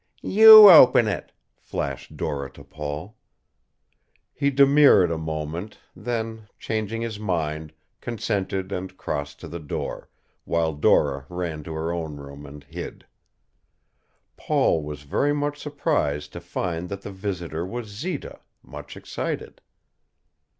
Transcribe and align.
"You 0.23 0.67
open 0.67 1.07
it," 1.07 1.31
flashed 1.59 2.17
Dora 2.17 2.49
to 2.53 2.63
Paul. 2.63 3.17
He 4.33 4.49
demurred 4.49 5.11
a 5.11 5.17
moment, 5.19 5.77
then, 5.95 6.47
changing 6.57 7.03
his 7.03 7.19
mind, 7.19 7.71
consented 8.01 8.71
and 8.71 8.97
crossed 8.97 9.39
to 9.41 9.47
the 9.47 9.59
door, 9.59 10.09
while 10.43 10.73
Dora 10.73 11.27
ran 11.29 11.63
to 11.65 11.75
her 11.75 11.91
own 11.93 12.15
room 12.15 12.47
and 12.47 12.63
hid. 12.63 13.05
Paul 14.37 14.81
was 14.81 15.03
very 15.03 15.35
much 15.35 15.59
surprised 15.59 16.33
to 16.33 16.41
find 16.41 16.89
that 16.89 17.03
the 17.03 17.11
visitor 17.11 17.63
was 17.63 17.85
Zita, 17.85 18.39
much 18.63 18.97
excited. 18.97 19.61